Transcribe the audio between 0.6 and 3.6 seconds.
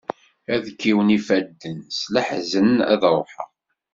kkiwen ifadden, s leḥzen ad ruḥeɣ.